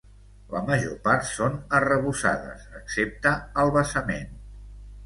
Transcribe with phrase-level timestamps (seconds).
[0.53, 4.39] La major part són arrebossades excepte al basament.